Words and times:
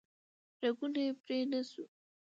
رګونه 0.61 0.99
یې 1.05 1.11
پرې 1.21 1.39
نه 1.51 1.61
شو 1.69 1.83